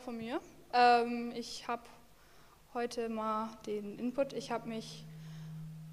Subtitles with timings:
[0.00, 0.40] auch von mir.
[0.72, 1.82] Ähm, ich habe
[2.72, 4.32] heute mal den Input.
[4.32, 5.04] Ich habe mich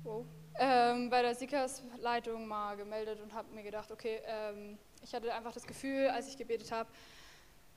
[0.03, 0.23] wow,
[0.57, 5.51] ähm, bei der Siekers-Leitung mal gemeldet und habe mir gedacht, okay, ähm, ich hatte einfach
[5.51, 6.89] das Gefühl, als ich gebetet habe,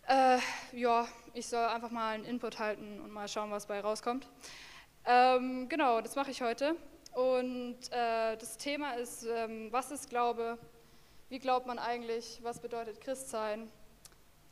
[0.06, 0.38] äh,
[0.72, 4.28] ja, ich soll einfach mal einen Input halten und mal schauen, was bei rauskommt.
[5.04, 6.76] Ähm, genau, das mache ich heute.
[7.14, 10.58] Und äh, das Thema ist, ähm, was ist Glaube?
[11.28, 12.38] Wie glaubt man eigentlich?
[12.42, 13.68] Was bedeutet Christsein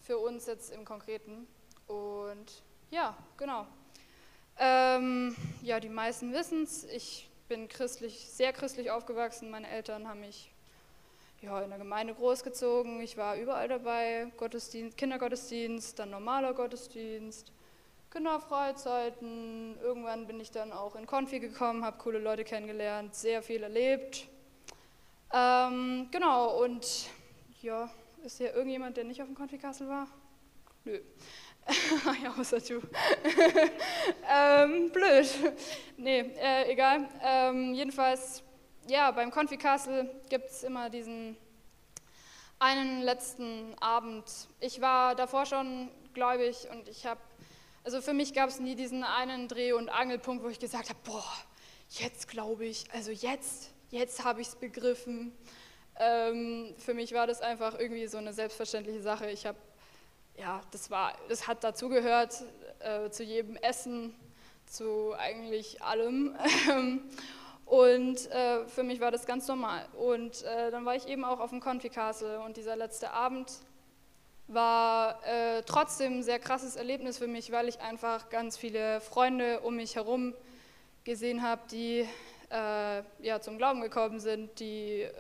[0.01, 1.47] für uns jetzt im Konkreten?
[1.89, 3.67] Und ja, genau.
[4.59, 6.85] Ähm, ja, die meisten wissen es.
[6.85, 9.51] Ich bin christlich, sehr christlich aufgewachsen.
[9.51, 10.53] Meine Eltern haben mich
[11.41, 13.01] ja, in der Gemeinde großgezogen.
[13.01, 17.53] Ich war überall dabei, Gottesdienst, Kindergottesdienst, dann normaler Gottesdienst,
[18.11, 19.79] Kinderfreizeiten.
[19.81, 24.27] Irgendwann bin ich dann auch in Konfi gekommen, habe coole Leute kennengelernt, sehr viel erlebt.
[25.33, 27.09] Ähm, genau, und
[27.63, 27.91] ja,
[28.25, 30.09] ist hier irgendjemand, der nicht auf dem Konfi-Kassel war?
[30.85, 31.01] Nö.
[32.23, 32.81] ja, außer du.
[34.31, 35.27] ähm, blöd.
[35.97, 37.09] Nee, äh, egal.
[37.23, 38.43] Ähm, jedenfalls
[38.89, 41.37] ja, beim Konfi Castle gibt es immer diesen
[42.59, 44.25] einen letzten Abend.
[44.61, 47.21] Ich war davor schon gläubig und ich habe,
[47.85, 50.99] also für mich gab es nie diesen einen Dreh- und Angelpunkt, wo ich gesagt habe,
[51.05, 51.33] boah,
[51.91, 55.37] jetzt glaube ich, also jetzt, jetzt habe ich es begriffen.
[56.01, 59.31] Ähm, für mich war das einfach irgendwie so eine selbstverständliche Sache.
[59.31, 59.59] Ich habe,
[60.39, 62.45] ja, das war, das hat dazugehört
[62.81, 64.15] äh, zu jedem Essen,
[64.67, 66.37] zu eigentlich allem.
[67.67, 69.87] Und äh, für mich war das ganz normal.
[69.95, 73.53] Und äh, dann war ich eben auch auf dem Confi Castle und dieser letzte Abend
[74.47, 79.61] war äh, trotzdem ein sehr krasses Erlebnis für mich, weil ich einfach ganz viele Freunde
[79.61, 80.33] um mich herum
[81.05, 82.09] gesehen habe, die
[82.51, 85.13] äh, ja, zum Glauben gekommen sind, die äh,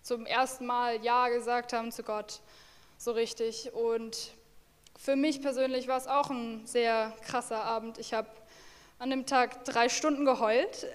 [0.00, 2.40] zum ersten Mal Ja gesagt haben zu Gott,
[3.02, 3.72] so richtig.
[3.72, 4.30] Und
[4.96, 7.98] für mich persönlich war es auch ein sehr krasser Abend.
[7.98, 8.28] Ich habe
[9.00, 10.86] an dem Tag drei Stunden geheult.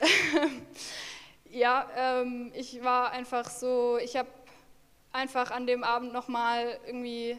[1.52, 4.30] ja, ähm, ich war einfach so, ich habe
[5.12, 7.38] einfach an dem Abend nochmal irgendwie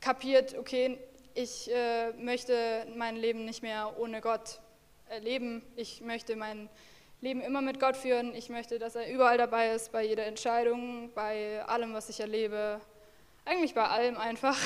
[0.00, 0.96] kapiert, okay,
[1.34, 4.60] ich äh, möchte mein Leben nicht mehr ohne Gott
[5.10, 5.62] erleben.
[5.76, 6.70] Ich möchte mein
[7.20, 8.34] Leben immer mit Gott führen.
[8.34, 12.80] Ich möchte, dass er überall dabei ist, bei jeder Entscheidung, bei allem, was ich erlebe.
[13.48, 14.56] Eigentlich bei allem einfach.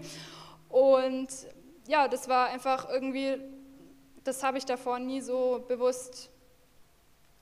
[0.68, 1.28] Und
[1.86, 3.38] ja, das war einfach irgendwie
[4.24, 6.30] das habe ich davor nie so bewusst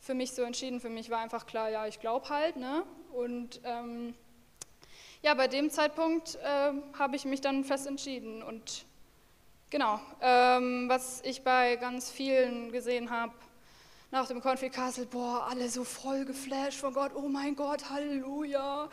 [0.00, 0.80] für mich so entschieden.
[0.80, 2.56] Für mich war einfach klar, ja, ich glaube halt.
[2.56, 2.82] Ne?
[3.12, 4.14] Und ähm,
[5.22, 8.42] ja, bei dem Zeitpunkt äh, habe ich mich dann fest entschieden.
[8.42, 8.84] Und
[9.70, 13.32] genau, ähm, was ich bei ganz vielen gesehen habe,
[14.10, 18.90] nach dem Confi Castle, boah, alle so voll geflasht von Gott, oh mein Gott, Halleluja.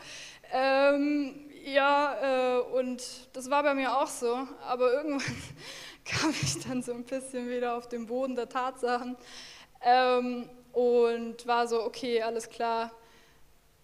[0.50, 5.36] Ähm, ja, äh, und das war bei mir auch so, aber irgendwann
[6.04, 9.16] kam ich dann so ein bisschen wieder auf den Boden der Tatsachen
[9.82, 12.90] ähm, und war so, okay, alles klar.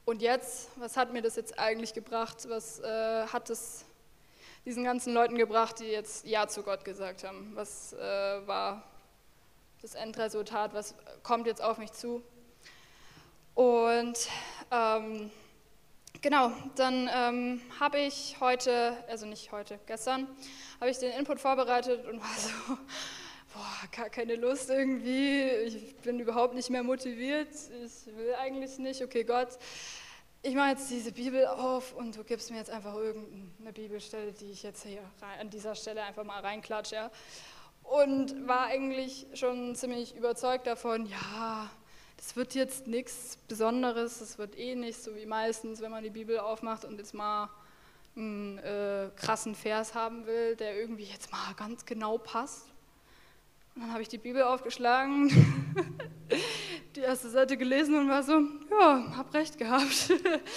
[0.05, 2.49] Und jetzt, was hat mir das jetzt eigentlich gebracht?
[2.49, 3.85] Was äh, hat es
[4.65, 7.53] diesen ganzen Leuten gebracht, die jetzt Ja zu Gott gesagt haben?
[7.55, 7.99] Was äh,
[8.47, 8.85] war
[9.83, 10.75] das Endresultat?
[10.75, 12.23] Was kommt jetzt auf mich zu?
[13.55, 14.29] Und
[14.71, 15.31] ähm,
[16.23, 20.27] Genau, dann ähm, habe ich heute, also nicht heute, gestern,
[20.81, 22.79] habe ich den Input vorbereitet und war so,
[23.53, 29.03] boah, gar keine Lust irgendwie, ich bin überhaupt nicht mehr motiviert, ich will eigentlich nicht,
[29.03, 29.59] okay Gott,
[30.43, 34.53] ich mache jetzt diese Bibel auf und du gibst mir jetzt einfach irgendeine Bibelstelle, die
[34.53, 35.03] ich jetzt hier
[35.41, 36.95] an dieser Stelle einfach mal reinklatsche.
[36.95, 37.11] Ja?
[37.83, 41.69] Und war eigentlich schon ziemlich überzeugt davon, ja,
[42.27, 46.11] das wird jetzt nichts Besonderes, das wird eh nicht so wie meistens, wenn man die
[46.11, 47.49] Bibel aufmacht und jetzt mal
[48.17, 52.67] einen äh, krassen Vers haben will, der irgendwie jetzt mal ganz genau passt.
[53.77, 55.31] Und dann habe ich die Bibel aufgeschlagen,
[56.97, 58.41] die erste Seite gelesen und war so,
[58.73, 60.11] ja, hab recht gehabt.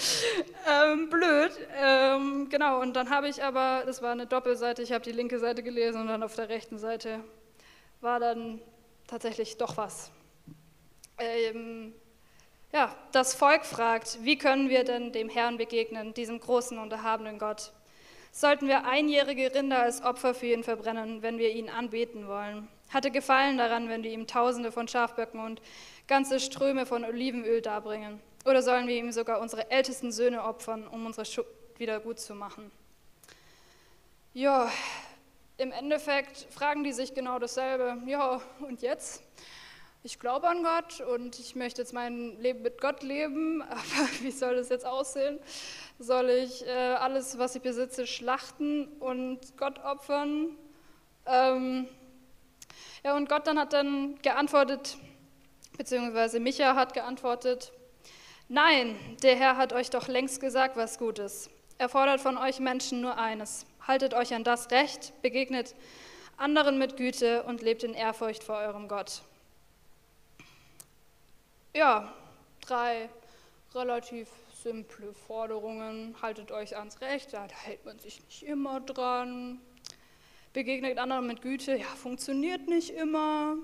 [0.68, 1.52] ähm, blöd.
[1.78, 5.38] Ähm, genau, und dann habe ich aber, das war eine Doppelseite, ich habe die linke
[5.38, 7.24] Seite gelesen und dann auf der rechten Seite
[8.02, 8.60] war dann
[9.06, 10.12] tatsächlich doch was
[11.20, 11.94] ähm,
[12.72, 17.40] ja, das Volk fragt, wie können wir denn dem Herrn begegnen, diesem großen und erhabenen
[17.40, 17.72] Gott?
[18.32, 22.68] Sollten wir einjährige Rinder als Opfer für ihn verbrennen, wenn wir ihn anbeten wollen?
[22.90, 25.62] Hatte Gefallen daran, wenn wir ihm Tausende von Schafböcken und
[26.08, 28.20] ganze Ströme von Olivenöl darbringen?
[28.46, 32.36] Oder sollen wir ihm sogar unsere ältesten Söhne opfern, um unsere Schuld wieder gut zu
[32.36, 32.72] machen?
[34.34, 34.72] Ja,
[35.58, 37.98] im Endeffekt fragen die sich genau dasselbe.
[38.06, 39.24] Ja, und jetzt?
[40.02, 44.32] Ich glaube an Gott und ich möchte jetzt mein Leben mit Gott leben, aber wie
[44.32, 45.40] soll das jetzt aussehen?
[46.00, 50.56] Soll ich äh, alles, was ich besitze, schlachten und Gott opfern?
[51.26, 51.88] Ähm,
[53.04, 54.98] ja, und Gott dann hat dann geantwortet,
[55.78, 57.74] beziehungsweise Micha hat geantwortet,
[58.48, 61.50] nein, der Herr hat euch doch längst gesagt, was gut ist.
[61.78, 65.76] Er fordert von euch Menschen nur eines, haltet euch an das Recht, begegnet
[66.38, 69.24] anderen mit Güte und lebt in Ehrfurcht vor eurem Gott
[71.74, 72.14] ja,
[72.62, 73.10] drei
[73.74, 74.28] relativ
[74.64, 76.16] simple Forderungen.
[76.22, 79.62] Haltet euch ans Recht, da hält man sich nicht immer dran.
[80.54, 83.56] Begegnet anderen mit Güte, ja, funktioniert nicht immer.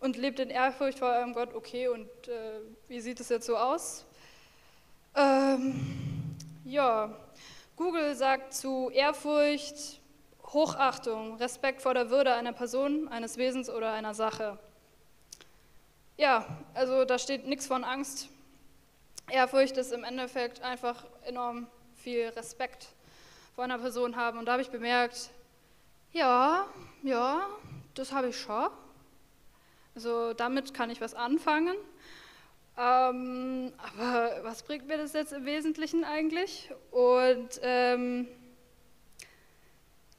[0.00, 3.56] Und lebt in Ehrfurcht vor eurem Gott, okay, und äh, wie sieht es jetzt so
[3.56, 4.04] aus?
[5.16, 7.16] Ähm, ja,
[7.74, 10.00] Google sagt zu Ehrfurcht
[10.52, 14.58] Hochachtung, Respekt vor der Würde einer Person, eines Wesens oder einer Sache.
[16.18, 16.44] Ja,
[16.74, 18.28] also da steht nichts von Angst.
[19.30, 22.88] Ehrfurcht ist im Endeffekt einfach enorm viel Respekt
[23.54, 24.36] vor einer Person haben.
[24.36, 25.30] Und da habe ich bemerkt,
[26.12, 26.66] ja,
[27.04, 27.46] ja,
[27.94, 28.68] das habe ich schon.
[29.94, 31.76] Also damit kann ich was anfangen.
[32.76, 36.68] Ähm, aber was bringt mir das jetzt im Wesentlichen eigentlich?
[36.90, 38.26] Und ähm,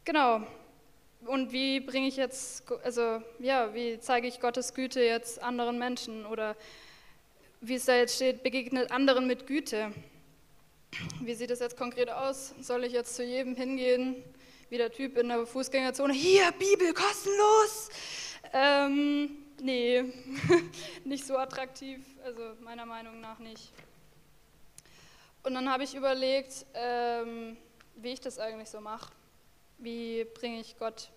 [0.06, 0.48] genau,
[1.26, 6.26] und wie bringe ich jetzt, also ja, wie zeige ich Gottes Güte jetzt anderen Menschen
[6.26, 6.56] oder
[7.62, 9.92] wie es da jetzt steht, begegnet anderen mit Güte.
[11.22, 12.56] Wie sieht es jetzt konkret aus?
[12.62, 14.24] Soll ich jetzt zu jedem hingehen,
[14.70, 17.90] wie der Typ in der Fußgängerzone, hier, Bibel, kostenlos?
[18.54, 19.30] Ähm,
[19.62, 20.06] nee,
[21.04, 23.74] nicht so attraktiv, also meiner Meinung nach nicht.
[25.44, 27.58] Und dann habe ich überlegt, ähm,
[27.98, 29.12] wie ich das eigentlich so mache
[29.80, 31.10] wie bringe ich Gott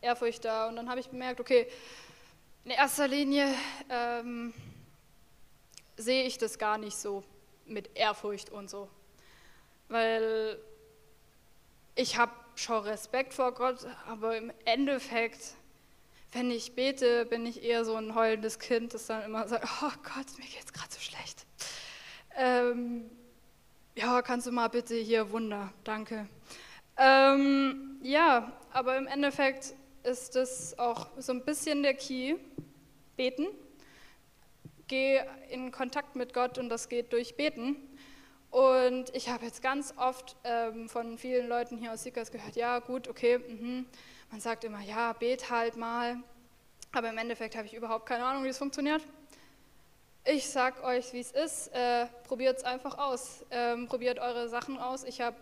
[0.00, 0.68] Ehrfurcht da?
[0.68, 1.66] Und dann habe ich bemerkt, okay,
[2.64, 3.54] in erster Linie
[3.90, 4.54] ähm,
[5.96, 7.22] sehe ich das gar nicht so
[7.66, 8.88] mit Ehrfurcht und so,
[9.88, 10.58] weil
[11.94, 15.54] ich habe schon Respekt vor Gott, aber im Endeffekt,
[16.32, 19.92] wenn ich bete, bin ich eher so ein heulendes Kind, das dann immer sagt, oh
[20.02, 21.46] Gott, mir geht es gerade so schlecht.
[22.36, 23.10] Ähm,
[23.94, 26.28] ja, kannst du mal bitte hier Wunder, danke.
[26.96, 32.36] Ähm, ja, aber im Endeffekt ist es auch so ein bisschen der Key.
[33.16, 33.46] Beten.
[34.88, 35.20] Geh
[35.50, 37.76] in Kontakt mit Gott und das geht durch Beten.
[38.50, 42.78] Und ich habe jetzt ganz oft ähm, von vielen Leuten hier aus Sickers gehört, ja
[42.78, 43.84] gut, okay, mh.
[44.30, 46.16] man sagt immer, ja, bet halt mal.
[46.92, 49.02] Aber im Endeffekt habe ich überhaupt keine Ahnung, wie es funktioniert.
[50.24, 51.68] Ich sag euch, wie es ist.
[51.68, 53.44] Äh, probiert es einfach aus.
[53.50, 55.04] Ähm, probiert eure Sachen aus.
[55.04, 55.36] Ich habe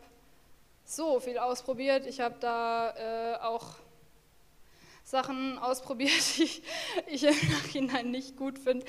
[0.84, 2.06] so viel ausprobiert.
[2.06, 3.76] Ich habe da äh, auch
[5.04, 6.48] Sachen ausprobiert, die
[7.06, 8.86] ich im Nachhinein nicht gut finde.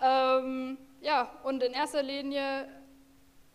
[0.00, 2.68] Ähm, ja, und in erster Linie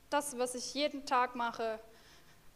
[0.10, 1.80] das, was ich jeden Tag mache,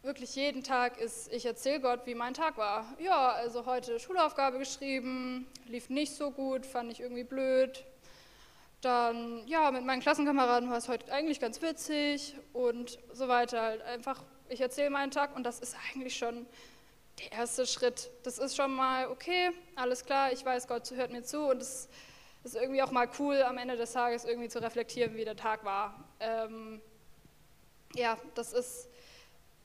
[0.04, 2.86] wirklich jeden Tag, ist, ich erzähle Gott, wie mein Tag war.
[3.00, 7.84] Ja, also heute Schulaufgabe geschrieben, lief nicht so gut, fand ich irgendwie blöd.
[8.81, 13.62] Dann, ja, mit meinen Klassenkameraden war es heute eigentlich ganz witzig und so weiter.
[13.62, 16.45] Halt einfach ich erzähle meinen Tag und das ist eigentlich schon
[17.19, 18.12] der erste Schritt.
[18.24, 21.88] Das ist schon mal okay, alles klar, ich weiß, Gott hört mir zu und es
[22.44, 25.63] ist irgendwie auch mal cool, am Ende des Tages irgendwie zu reflektieren, wie der Tag
[25.63, 26.03] war.
[26.19, 26.81] Ähm,
[27.95, 28.89] ja, das ist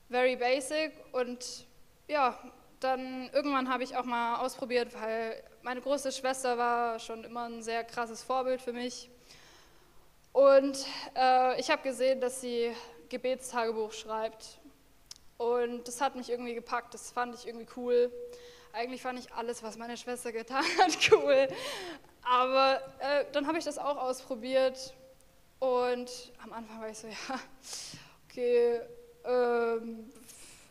[0.09, 1.65] very basic und
[2.07, 2.37] ja,
[2.79, 7.61] dann irgendwann habe ich auch mal ausprobiert, weil meine große Schwester war schon immer ein
[7.61, 9.09] sehr krasses Vorbild für mich.
[10.31, 12.71] Und äh, ich habe gesehen, dass sie
[13.09, 14.59] Gebetstagebuch schreibt.
[15.37, 18.11] Und das hat mich irgendwie gepackt, das fand ich irgendwie cool.
[18.73, 21.47] Eigentlich fand ich alles, was meine Schwester getan hat, cool.
[22.23, 24.93] Aber äh, dann habe ich das auch ausprobiert
[25.59, 27.39] und am Anfang war ich so, ja,
[28.29, 28.81] okay,
[29.25, 30.11] ähm,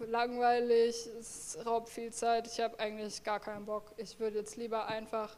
[0.00, 3.92] langweilig, es raubt viel Zeit, ich habe eigentlich gar keinen Bock.
[3.96, 5.36] Ich würde jetzt lieber einfach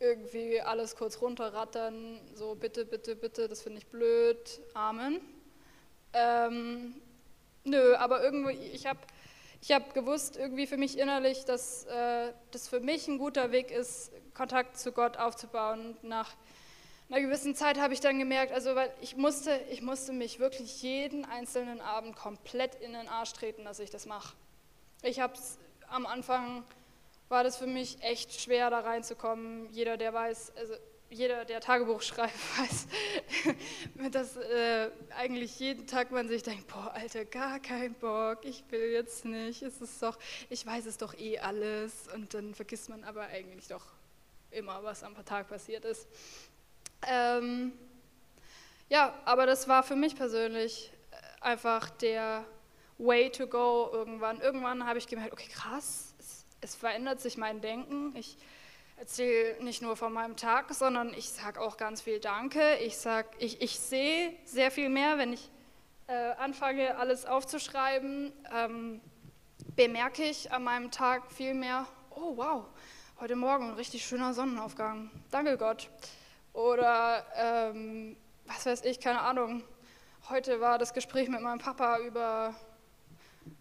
[0.00, 5.20] irgendwie alles kurz runterrattern, so bitte, bitte, bitte, das finde ich blöd, Amen.
[6.12, 6.94] Ähm,
[7.68, 8.98] Nö, aber irgendwie, ich habe
[9.60, 13.70] ich hab gewusst, irgendwie für mich innerlich, dass äh, das für mich ein guter Weg
[13.70, 15.96] ist, Kontakt zu Gott aufzubauen.
[16.00, 16.30] Und nach
[17.10, 20.82] einer gewissen Zeit habe ich dann gemerkt, also weil ich musste, ich musste mich wirklich
[20.82, 24.36] jeden einzelnen Abend komplett in den Arsch treten, dass ich das mache.
[25.02, 25.58] Ich habe es
[25.88, 26.64] am Anfang
[27.28, 29.70] war das für mich echt schwer, da reinzukommen.
[29.72, 30.74] Jeder, der weiß, also
[31.10, 32.86] jeder, der Tagebuch schreibt, weiß,
[34.10, 38.90] dass äh, eigentlich jeden Tag man sich denkt, boah, Alter, gar kein Bock, ich will
[38.92, 40.18] jetzt nicht, es ist doch,
[40.50, 43.86] ich weiß es doch eh alles und dann vergisst man aber eigentlich doch
[44.50, 46.06] immer, was am Tag passiert ist.
[47.06, 47.72] Ähm,
[48.88, 52.44] ja, aber das war für mich persönlich äh, einfach der
[52.98, 54.40] Way to go irgendwann.
[54.40, 58.14] Irgendwann habe ich gemerkt, okay, krass, es, es verändert sich mein Denken.
[58.16, 58.36] Ich
[58.98, 62.76] erzähle nicht nur von meinem Tag, sondern ich sage auch ganz viel Danke.
[62.76, 65.50] Ich, sag, ich, ich sehe sehr viel mehr, wenn ich
[66.08, 69.00] äh, anfange, alles aufzuschreiben, ähm,
[69.76, 72.64] bemerke ich an meinem Tag viel mehr, oh wow,
[73.20, 75.10] heute Morgen ein richtig schöner Sonnenaufgang.
[75.30, 75.88] Danke Gott.
[76.52, 79.62] Oder ähm, was weiß ich, keine Ahnung.
[80.28, 82.54] Heute war das Gespräch mit meinem Papa über,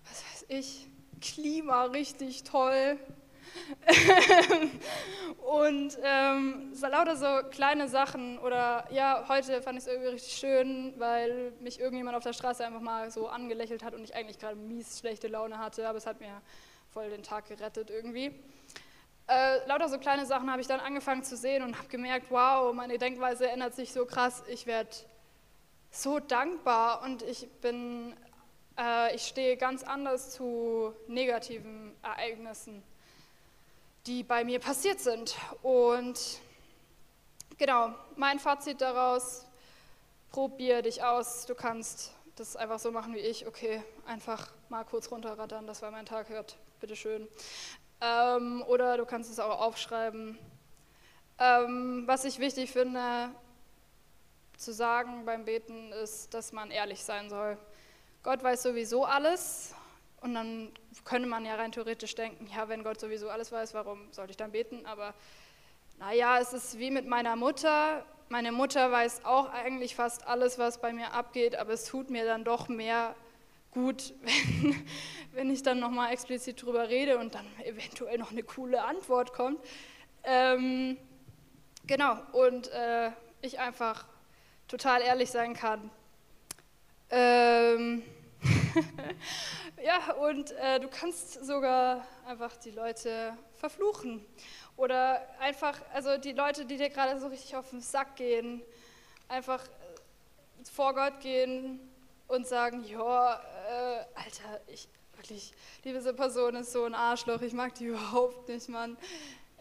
[0.03, 0.87] was weiß ich,
[1.21, 2.97] Klima richtig toll.
[5.47, 10.93] und ähm, lauter so kleine Sachen oder ja, heute fand ich es irgendwie richtig schön,
[10.97, 14.55] weil mich irgendjemand auf der Straße einfach mal so angelächelt hat und ich eigentlich gerade
[14.55, 16.41] mies schlechte Laune hatte, aber es hat mir
[16.91, 18.33] voll den Tag gerettet irgendwie.
[19.27, 22.73] Äh, lauter so kleine Sachen habe ich dann angefangen zu sehen und habe gemerkt, wow,
[22.73, 24.89] meine Denkweise ändert sich so krass, ich werde
[25.91, 28.15] so dankbar und ich bin,
[28.77, 32.83] äh, ich stehe ganz anders zu negativen Ereignissen
[34.07, 35.35] die bei mir passiert sind.
[35.61, 36.39] Und
[37.57, 39.45] genau, mein Fazit daraus,
[40.31, 45.11] probier dich aus, du kannst das einfach so machen wie ich, okay, einfach mal kurz
[45.11, 47.27] runterrattern, das war mein Tag, hört, bitteschön.
[47.99, 50.37] Ähm, oder du kannst es auch aufschreiben.
[51.39, 53.29] Ähm, was ich wichtig finde
[54.55, 57.57] zu sagen beim Beten ist, dass man ehrlich sein soll.
[58.23, 59.73] Gott weiß sowieso alles
[60.21, 60.71] und dann
[61.05, 64.37] könnte man ja rein theoretisch denken, ja, wenn Gott sowieso alles weiß, warum sollte ich
[64.37, 64.85] dann beten?
[64.85, 65.13] Aber
[65.99, 68.05] naja, es ist wie mit meiner Mutter.
[68.29, 72.25] Meine Mutter weiß auch eigentlich fast alles, was bei mir abgeht, aber es tut mir
[72.25, 73.15] dann doch mehr
[73.71, 74.85] gut, wenn,
[75.33, 79.59] wenn ich dann nochmal explizit drüber rede und dann eventuell noch eine coole Antwort kommt.
[80.23, 80.97] Ähm,
[81.85, 84.05] genau, und äh, ich einfach
[84.67, 85.89] total ehrlich sein kann.
[87.09, 87.76] Ähm,
[90.19, 94.25] und äh, du kannst sogar einfach die Leute verfluchen.
[94.75, 98.61] Oder einfach, also die Leute, die dir gerade so richtig auf den Sack gehen,
[99.27, 101.79] einfach äh, vor Gott gehen
[102.27, 104.87] und sagen, ja, äh, Alter, ich
[105.17, 105.51] wirklich,
[105.83, 108.97] diese Person ist so ein Arschloch, ich mag die überhaupt nicht, Mann.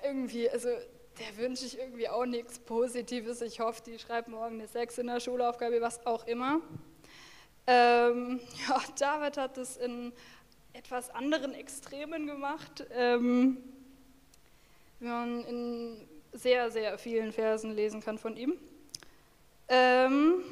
[0.03, 0.69] Irgendwie, also
[1.19, 3.41] der wünsche ich irgendwie auch nichts Positives.
[3.41, 6.61] Ich hoffe, die schreibt morgen eine Sechs in der Schulaufgabe, was auch immer.
[7.67, 10.13] Ähm, ja, David hat es in
[10.73, 13.59] etwas anderen Extremen gemacht, ähm,
[15.01, 18.59] wie man in sehr, sehr vielen Versen lesen kann von ihm.
[19.69, 20.43] Ähm,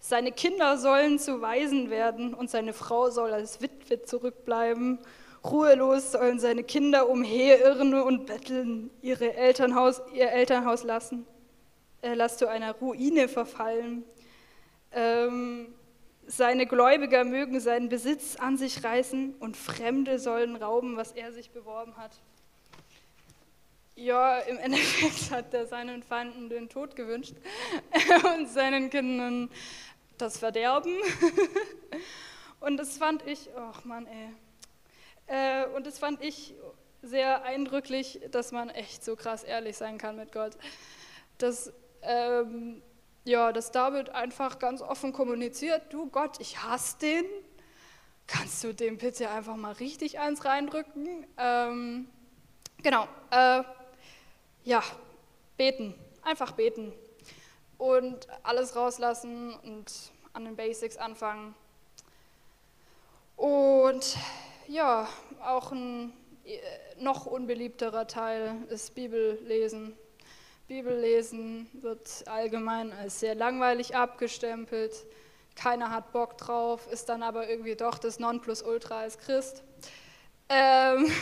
[0.00, 4.98] seine Kinder sollen zu Waisen werden und seine Frau soll als Witwe zurückbleiben.
[5.44, 11.26] Ruhelos sollen seine Kinder umherirren und betteln, ihre Elternhaus, ihr Elternhaus lassen.
[12.00, 14.04] Er lässt zu einer Ruine verfallen.
[14.94, 15.74] Ähm,
[16.26, 21.50] seine Gläubiger mögen seinen Besitz an sich reißen und Fremde sollen rauben, was er sich
[21.50, 22.12] beworben hat.
[23.94, 27.34] Ja, im Endeffekt hat er seinen Feinden den Tod gewünscht
[28.36, 29.50] und seinen Kindern
[30.18, 30.96] das Verderben.
[32.60, 34.28] Und das fand ich, ach Mann, ey.
[35.26, 36.54] Äh, und das fand ich
[37.02, 40.52] sehr eindrücklich, dass man echt so krass ehrlich sein kann mit Gott.
[41.38, 41.72] Das
[42.02, 42.80] ähm,
[43.24, 47.24] ja, dass David einfach ganz offen kommuniziert, du Gott, ich hasse den,
[48.26, 51.26] kannst du dem bitte einfach mal richtig eins reindrücken?
[51.36, 52.08] Ähm,
[52.82, 53.62] genau, äh,
[54.64, 54.82] ja,
[55.56, 56.92] beten, einfach beten
[57.78, 59.92] und alles rauslassen und
[60.32, 61.54] an den Basics anfangen.
[63.36, 64.16] Und
[64.68, 65.08] ja,
[65.40, 66.12] auch ein
[66.44, 66.58] äh,
[66.98, 69.96] noch unbeliebterer Teil ist Bibellesen.
[70.72, 75.04] Bibellesen wird allgemein als sehr langweilig abgestempelt.
[75.54, 79.62] Keiner hat Bock drauf, ist dann aber irgendwie doch das Nonplusultra als Christ.
[80.48, 81.12] Ähm,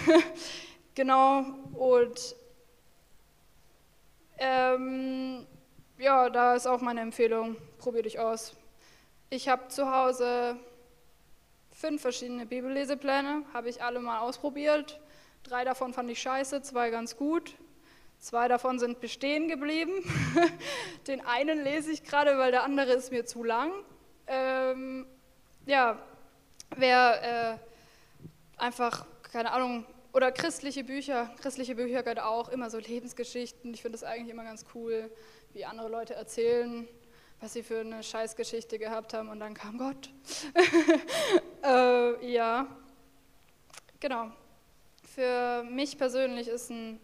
[0.94, 2.36] genau, und
[4.38, 5.44] ähm,
[5.98, 8.54] ja, da ist auch meine Empfehlung, probier dich aus.
[9.30, 10.58] Ich habe zu Hause
[11.72, 15.00] fünf verschiedene Bibellesepläne, habe ich alle mal ausprobiert.
[15.42, 17.56] Drei davon fand ich scheiße, zwei ganz gut.
[18.20, 20.04] Zwei davon sind bestehen geblieben.
[21.06, 23.72] Den einen lese ich gerade, weil der andere ist mir zu lang.
[24.26, 25.06] Ähm,
[25.64, 25.98] ja,
[26.76, 27.58] wer
[28.58, 33.72] äh, einfach, keine Ahnung, oder christliche Bücher, christliche Bücher gehört auch immer so Lebensgeschichten.
[33.72, 35.10] Ich finde das eigentlich immer ganz cool,
[35.54, 36.86] wie andere Leute erzählen,
[37.40, 40.10] was sie für eine Scheißgeschichte gehabt haben und dann kam Gott.
[41.64, 42.66] äh, ja,
[43.98, 44.30] genau.
[45.14, 47.00] Für mich persönlich ist ein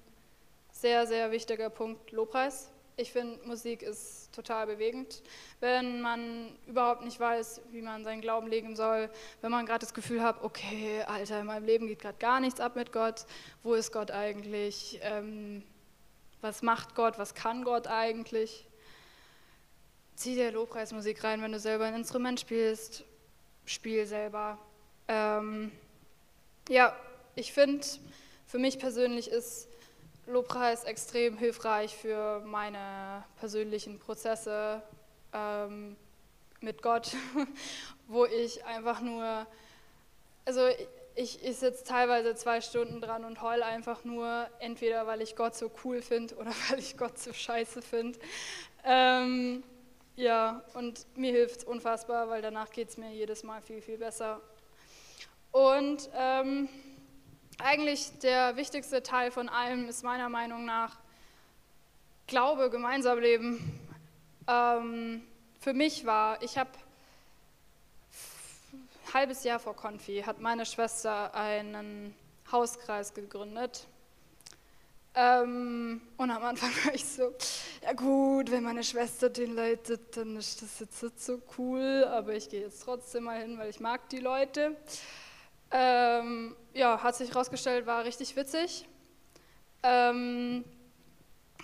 [0.87, 2.71] sehr, sehr wichtiger Punkt Lobpreis.
[2.97, 5.21] Ich finde, Musik ist total bewegend.
[5.59, 9.95] Wenn man überhaupt nicht weiß, wie man seinen Glauben legen soll, wenn man gerade das
[9.95, 13.27] Gefühl hat, okay, Alter, in meinem Leben geht gerade gar nichts ab mit Gott,
[13.65, 15.65] wo ist Gott eigentlich, ähm,
[16.41, 18.65] was macht Gott, was kann Gott eigentlich,
[20.15, 23.03] zieh dir Lobpreismusik rein, wenn du selber ein Instrument spielst,
[23.65, 24.57] spiel selber.
[25.09, 25.73] Ähm,
[26.69, 26.95] ja,
[27.35, 27.85] ich finde,
[28.47, 29.67] für mich persönlich ist
[30.27, 34.83] Lobpreis extrem hilfreich für meine persönlichen Prozesse
[35.33, 35.97] ähm,
[36.61, 37.13] mit Gott,
[38.09, 39.47] wo ich einfach nur,
[40.45, 40.67] also
[41.15, 45.55] ich, ich sitze teilweise zwei Stunden dran und heule einfach nur, entweder weil ich Gott
[45.55, 48.19] so cool finde oder weil ich Gott so scheiße finde.
[48.85, 49.63] Ähm,
[50.17, 53.99] ja, und mir hilft es unfassbar, weil danach geht es mir jedes Mal viel, viel
[53.99, 54.41] besser.
[55.53, 56.69] Und ähm,
[57.59, 60.97] eigentlich der wichtigste Teil von allem ist meiner Meinung nach
[62.27, 63.81] Glaube, gemeinsam leben.
[64.49, 65.23] Ähm,
[65.61, 66.71] für mich war, ich habe
[68.73, 72.15] ein halbes Jahr vor Konfi, hat meine Schwester einen
[72.51, 73.87] Hauskreis gegründet.
[75.15, 77.33] Ähm, und am Anfang war ich so,
[77.83, 82.35] ja gut, wenn meine Schwester den leitet, dann ist das jetzt nicht so cool, aber
[82.35, 84.77] ich gehe jetzt trotzdem mal hin, weil ich mag die Leute.
[85.79, 88.87] Ähm, ja, hat sich herausgestellt, war richtig witzig.
[89.83, 90.65] Ähm,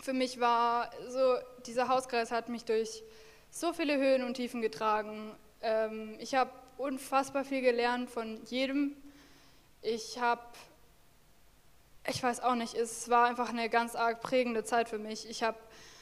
[0.03, 3.03] für mich war so, dieser Hauskreis hat mich durch
[3.51, 5.35] so viele Höhen und Tiefen getragen.
[5.63, 8.95] Ähm, ich habe unfassbar viel gelernt von jedem.
[9.81, 10.43] Ich habe,
[12.07, 15.27] ich weiß auch nicht, es war einfach eine ganz arg prägende Zeit für mich.
[15.31, 15.57] Ich habe,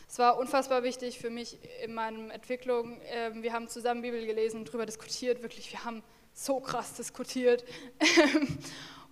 [0.09, 3.01] es war unfassbar wichtig für mich in meiner Entwicklung.
[3.05, 6.03] Ähm, wir haben zusammen Bibel gelesen, darüber diskutiert, wirklich, wir haben
[6.33, 7.65] so krass diskutiert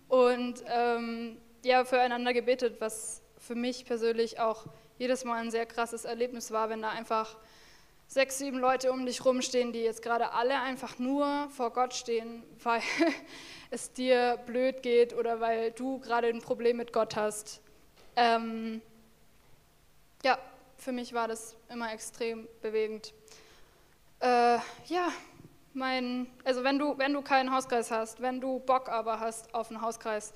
[0.08, 4.66] und ähm, ja, füreinander gebetet, was für mich persönlich auch
[4.98, 7.36] jedes Mal ein sehr krasses Erlebnis war, wenn da einfach
[8.08, 12.42] sechs, sieben Leute um dich rumstehen, die jetzt gerade alle einfach nur vor Gott stehen,
[12.62, 12.82] weil
[13.70, 17.60] es dir blöd geht oder weil du gerade ein Problem mit Gott hast.
[18.16, 18.82] Ähm,
[20.24, 20.38] ja,
[20.76, 23.12] für mich war das immer extrem bewegend.
[24.20, 25.12] Äh, ja,
[25.74, 29.70] mein, also wenn du, wenn du keinen Hauskreis hast, wenn du Bock aber hast auf
[29.70, 30.32] einen Hauskreis,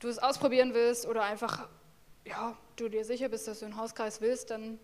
[0.00, 1.68] du es ausprobieren willst oder einfach,
[2.24, 4.78] ja, du dir sicher bist, dass du einen Hauskreis willst, dann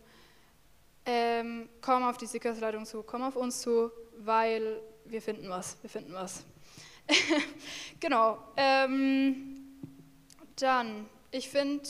[1.07, 5.91] ähm, komm auf die Sickersleitung zu, komm auf uns zu, weil wir finden was, wir
[5.91, 6.45] finden was.
[8.01, 8.39] genau.
[8.57, 9.61] Ähm,
[10.57, 11.89] dann, ich finde,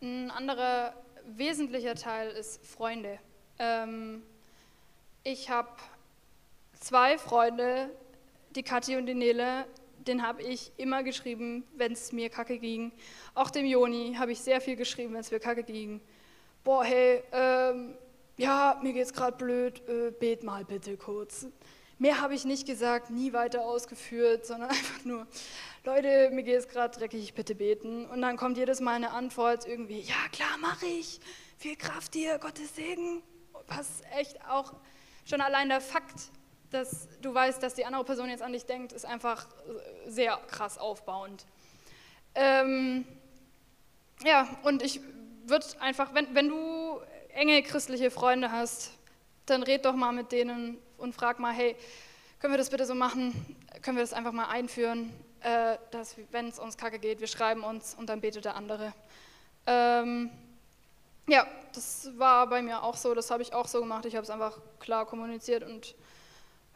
[0.00, 0.94] ein anderer
[1.24, 3.18] wesentlicher Teil ist Freunde.
[3.58, 4.22] Ähm,
[5.24, 5.70] ich habe
[6.80, 7.90] zwei Freunde,
[8.54, 9.66] die Kathi und die Nele,
[10.06, 12.92] den habe ich immer geschrieben, wenn es mir kacke ging.
[13.34, 16.00] Auch dem Joni habe ich sehr viel geschrieben, wenn es mir kacke ging.
[16.64, 17.96] Boah, hey, ähm,
[18.36, 21.46] ja, mir geht's gerade blöd, äh, bet mal bitte kurz.
[21.98, 25.26] Mehr habe ich nicht gesagt, nie weiter ausgeführt, sondern einfach nur,
[25.84, 28.06] Leute, mir geht es gerade dreckig, bitte beten.
[28.06, 31.20] Und dann kommt jedes Mal eine Antwort irgendwie, ja klar, mache ich,
[31.58, 33.22] viel Kraft dir, Gottes Segen.
[33.66, 34.74] Was echt auch
[35.24, 36.30] schon allein der Fakt,
[36.70, 39.46] dass du weißt, dass die andere Person jetzt an dich denkt, ist einfach
[40.06, 41.46] sehr krass aufbauend.
[42.34, 43.06] Ähm,
[44.24, 45.00] ja, und ich
[45.46, 47.00] würde einfach, wenn, wenn du
[47.30, 48.92] enge christliche Freunde hast,
[49.46, 51.76] dann red doch mal mit denen und frag mal, hey,
[52.40, 53.56] können wir das bitte so machen?
[53.82, 57.64] Können wir das einfach mal einführen, äh, dass wenn es uns kacke geht, wir schreiben
[57.64, 58.92] uns und dann betet der andere.
[59.66, 60.30] Ähm,
[61.28, 64.06] ja, das war bei mir auch so, das habe ich auch so gemacht.
[64.06, 65.94] Ich habe es einfach klar kommuniziert und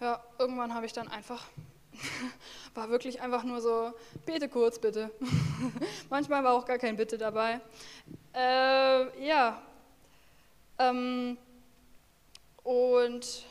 [0.03, 1.45] ja, irgendwann habe ich dann einfach,
[2.75, 3.93] war wirklich einfach nur so,
[4.27, 5.11] bete kurz bitte.
[6.11, 7.61] Manchmal war auch gar kein Bitte dabei.
[8.35, 9.62] Äh, ja,
[10.79, 11.38] ähm,
[12.65, 13.47] und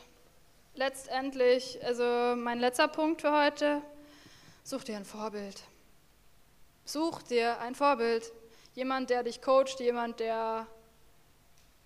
[0.74, 3.80] letztendlich, also mein letzter Punkt für heute,
[4.62, 5.62] such dir ein Vorbild.
[6.84, 8.30] Such dir ein Vorbild.
[8.74, 10.66] Jemand, der dich coacht, jemand, der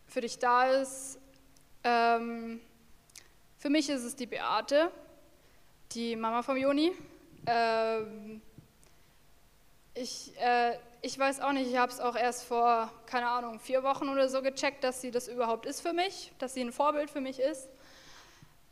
[0.09, 1.19] für dich da ist.
[1.85, 2.61] Ähm,
[3.59, 4.90] für mich ist es die Beate,
[5.92, 6.92] die Mama vom Joni.
[7.47, 8.42] Ähm,
[9.95, 13.83] ich, äh, ich weiß auch nicht, ich habe es auch erst vor, keine Ahnung, vier
[13.83, 17.11] Wochen oder so gecheckt, dass sie das überhaupt ist für mich, dass sie ein Vorbild
[17.11, 17.69] für mich ist.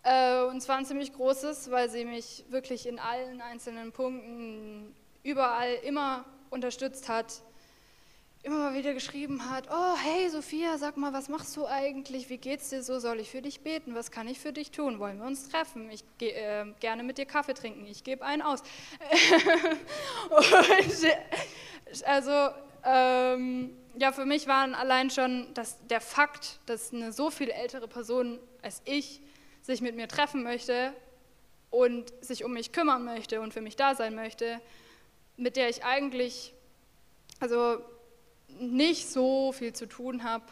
[0.03, 5.73] Äh, und zwar ein ziemlich großes, weil sie mich wirklich in allen einzelnen Punkten überall
[5.85, 7.43] immer unterstützt hat
[8.45, 12.29] immer mal wieder geschrieben hat, oh hey Sophia, sag mal, was machst du eigentlich?
[12.29, 12.99] Wie geht's dir so?
[12.99, 13.95] Soll ich für dich beten?
[13.95, 14.99] Was kann ich für dich tun?
[14.99, 15.91] Wollen wir uns treffen?
[15.91, 17.87] Ich gehe äh, gerne mit dir Kaffee trinken.
[17.87, 18.61] Ich gebe einen aus.
[20.31, 22.51] Und, also
[22.85, 27.89] ähm, ja, für mich waren allein schon dass der Fakt, dass eine so viel ältere
[27.89, 29.23] Person als ich
[29.63, 30.93] sich mit mir treffen möchte
[31.71, 34.61] und sich um mich kümmern möchte und für mich da sein möchte,
[35.39, 36.53] mit der ich eigentlich
[37.41, 37.79] also
[38.49, 40.45] nicht so viel zu tun habe,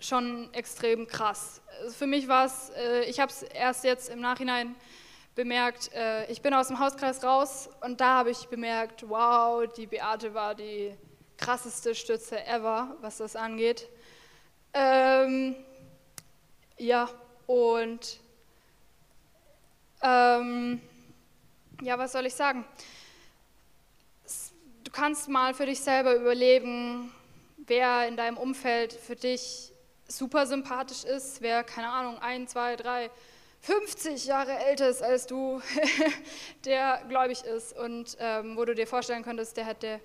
[0.00, 1.60] schon extrem krass.
[1.80, 4.74] Also für mich war es, äh, ich habe es erst jetzt im Nachhinein
[5.34, 9.86] bemerkt, äh, ich bin aus dem Hauskreis raus und da habe ich bemerkt, wow, die
[9.86, 10.94] Beate war die
[11.36, 13.88] krasseste Stütze ever, was das angeht.
[14.74, 15.56] Ähm,
[16.76, 17.08] ja,
[17.46, 18.20] und
[20.02, 20.80] ähm,
[21.82, 22.64] ja, was soll ich sagen?
[24.88, 27.12] Du kannst mal für dich selber überlegen,
[27.58, 29.70] wer in deinem Umfeld für dich
[30.06, 33.10] super sympathisch ist, wer, keine Ahnung, ein, zwei, drei,
[33.60, 35.60] 50 Jahre älter ist als du,
[36.64, 40.00] der gläubig ist und ähm, wo du dir vorstellen könntest, der hätte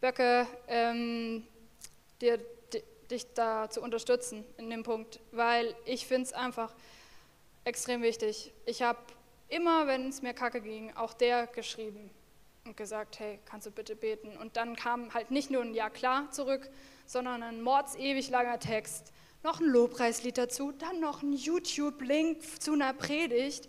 [0.00, 1.46] Böcke, ähm,
[2.22, 2.38] dir,
[3.10, 6.72] dich da zu unterstützen in dem Punkt, weil ich finde es einfach
[7.64, 8.54] extrem wichtig.
[8.64, 9.00] Ich habe
[9.50, 12.10] immer, wenn es mir kacke ging, auch der geschrieben
[12.64, 14.36] und gesagt, hey, kannst du bitte beten?
[14.36, 16.70] Und dann kam halt nicht nur ein Ja klar zurück,
[17.06, 19.12] sondern ein mordsewig langer Text
[19.44, 23.68] noch ein Lobpreislied dazu, dann noch ein YouTube-Link zu einer Predigt,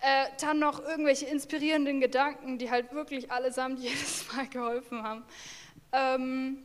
[0.00, 5.24] äh, dann noch irgendwelche inspirierenden Gedanken, die halt wirklich allesamt jedes Mal geholfen haben.
[5.92, 6.64] Ähm,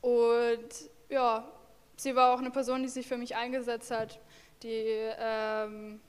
[0.00, 0.68] und
[1.08, 1.48] ja,
[1.96, 4.18] sie war auch eine Person, die sich für mich eingesetzt hat,
[4.62, 6.00] die, ähm,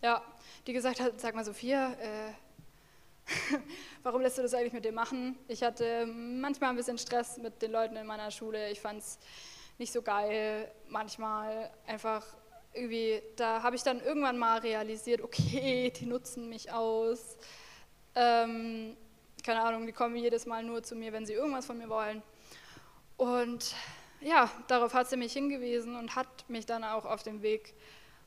[0.00, 0.22] ja,
[0.66, 2.32] die gesagt hat, sag mal Sophia, äh,
[4.02, 5.38] warum lässt du das eigentlich mit dir machen?
[5.48, 8.70] Ich hatte manchmal ein bisschen Stress mit den Leuten in meiner Schule.
[8.70, 9.18] Ich fand es
[9.78, 12.24] nicht so geil, manchmal einfach
[12.72, 17.36] irgendwie, da habe ich dann irgendwann mal realisiert, okay, die nutzen mich aus.
[18.14, 18.96] Ähm,
[19.44, 22.22] keine Ahnung, die kommen jedes Mal nur zu mir, wenn sie irgendwas von mir wollen.
[23.16, 23.74] Und
[24.20, 27.74] ja, darauf hat sie mich hingewiesen und hat mich dann auch auf dem Weg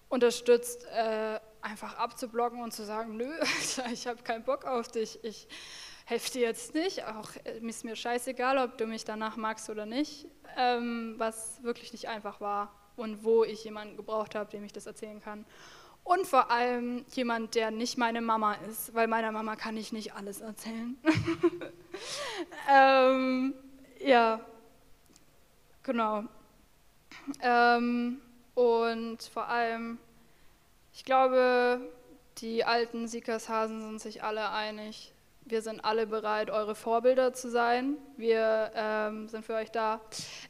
[0.10, 3.32] unterstützt, äh, einfach abzublocken und zu sagen, nö,
[3.92, 5.48] ich habe keinen Bock auf dich, ich
[6.06, 9.86] helfe dir jetzt nicht, auch äh, ist mir scheißegal, ob du mich danach magst oder
[9.86, 14.74] nicht ähm, was wirklich nicht einfach war und wo ich jemanden gebraucht habe, dem ich
[14.74, 15.46] das erzählen kann.
[16.04, 20.14] Und vor allem jemand, der nicht meine Mama ist, weil meiner Mama kann ich nicht
[20.14, 20.98] alles erzählen.
[22.70, 23.54] ähm,
[24.00, 24.42] ja,
[25.84, 26.24] genau.
[27.42, 28.20] Ähm,
[28.56, 30.00] und vor allem,
[30.94, 31.80] ich glaube,
[32.38, 35.14] die alten Siekershasen sind sich alle einig,
[35.46, 37.98] wir sind alle bereit, eure Vorbilder zu sein.
[38.16, 40.00] Wir ähm, sind für euch da.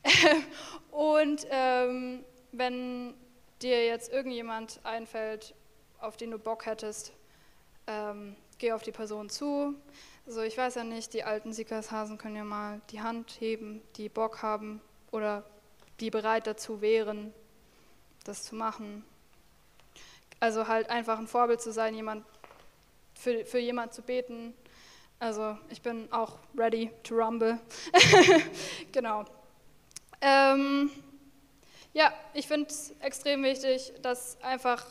[0.91, 3.13] und ähm, wenn
[3.61, 5.55] dir jetzt irgendjemand einfällt,
[5.99, 7.13] auf den du Bock hättest,
[7.87, 9.75] ähm, geh auf die Person zu.
[10.25, 14.09] Also ich weiß ja nicht, die alten Siegershasen können ja mal die Hand heben, die
[14.09, 15.43] Bock haben oder
[15.99, 17.33] die bereit dazu wären,
[18.23, 19.03] das zu machen.
[20.41, 22.25] Also halt einfach ein Vorbild zu sein, jemand
[23.13, 24.53] für, für jemand zu beten,
[25.21, 27.59] also ich bin auch ready to rumble.
[28.91, 29.23] genau.
[30.19, 30.89] Ähm,
[31.93, 34.83] ja, ich finde es extrem wichtig, dass einfach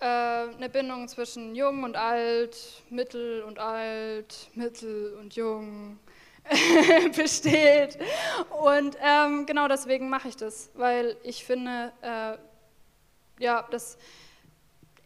[0.00, 5.98] äh, eine Bindung zwischen jung und alt, mittel und alt, mittel und jung
[7.14, 7.98] besteht.
[8.62, 12.38] Und ähm, genau deswegen mache ich das, weil ich finde, äh,
[13.38, 13.98] ja, das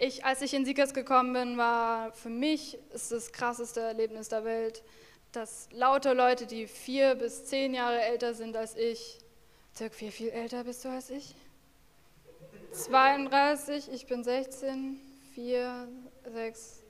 [0.00, 4.44] ich, als ich in Siekers gekommen bin, war für mich ist das krasseste Erlebnis der
[4.44, 4.82] Welt,
[5.32, 9.18] dass lauter Leute, die vier bis zehn Jahre älter sind als ich,
[9.78, 11.34] Dirk, wie viel älter bist du als ich?
[12.72, 14.98] 32, ich bin 16,
[15.34, 15.88] 4,
[16.32, 16.82] 6,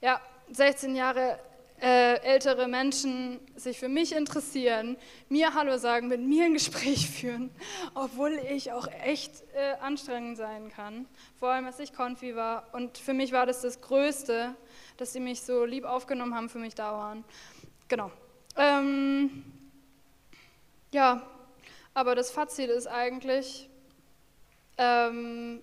[0.00, 1.38] ja, 16 Jahre
[1.80, 4.96] äh, ältere Menschen sich für mich interessieren,
[5.28, 7.50] mir Hallo sagen, mit mir ein Gespräch führen,
[7.94, 11.06] obwohl ich auch echt äh, anstrengend sein kann.
[11.38, 12.66] Vor allem, als ich Konfi war.
[12.72, 14.54] Und für mich war das das Größte,
[14.96, 17.24] dass sie mich so lieb aufgenommen haben, für mich da waren.
[17.86, 18.10] Genau.
[18.56, 19.44] Ähm,
[20.90, 21.22] ja,
[21.94, 23.68] aber das Fazit ist eigentlich,
[24.78, 25.62] ähm,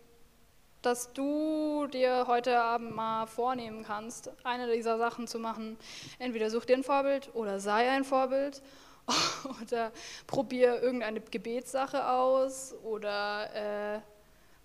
[0.85, 5.77] dass du dir heute Abend mal vornehmen kannst, eine dieser Sachen zu machen.
[6.19, 8.61] Entweder such dir ein Vorbild oder sei ein Vorbild
[9.61, 9.91] oder
[10.27, 13.99] probier irgendeine Gebetssache aus oder äh,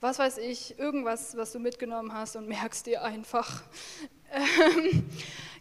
[0.00, 3.62] was weiß ich, irgendwas, was du mitgenommen hast und merkst dir einfach.
[4.32, 5.10] Ähm,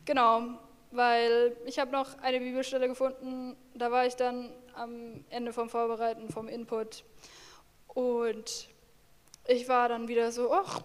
[0.05, 0.43] genau,
[0.91, 6.29] weil ich habe noch eine Bibelstelle gefunden, da war ich dann am Ende vom Vorbereiten,
[6.29, 7.03] vom Input
[7.87, 8.68] und
[9.49, 10.81] ich war dann wieder so, ach,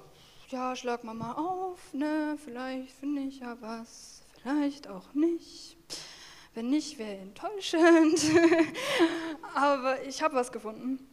[0.48, 5.77] ja, schlag mal mal auf, ne, vielleicht finde ich ja was, vielleicht auch nicht.
[6.55, 8.20] Wenn nicht, wäre enttäuschend.
[9.55, 11.05] Aber ich habe was gefunden.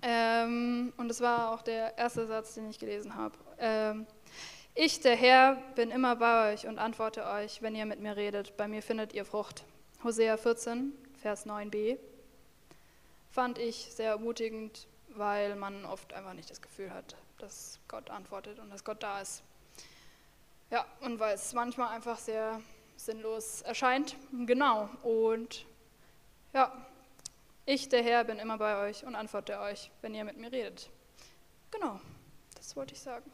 [0.00, 3.36] Ähm, und es war auch der erste Satz, den ich gelesen habe.
[3.58, 4.06] Ähm,
[4.76, 8.56] ich, der Herr, bin immer bei euch und antworte euch, wenn ihr mit mir redet.
[8.56, 9.64] Bei mir findet ihr Frucht.
[10.04, 11.98] Hosea 14, Vers 9b.
[13.32, 18.58] Fand ich sehr ermutigend, weil man oft einfach nicht das Gefühl hat, dass Gott antwortet
[18.58, 19.42] und dass Gott da ist.
[20.70, 22.60] Ja, und weil es manchmal einfach sehr
[22.96, 24.16] sinnlos erscheint.
[24.46, 24.88] Genau.
[25.02, 25.66] Und
[26.52, 26.72] ja,
[27.66, 30.90] ich, der Herr, bin immer bei euch und antworte euch, wenn ihr mit mir redet.
[31.70, 32.00] Genau,
[32.56, 33.30] das wollte ich sagen.